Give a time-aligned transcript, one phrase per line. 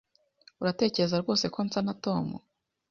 [0.61, 2.25] Uratekereza rwose ko nsa na Tom?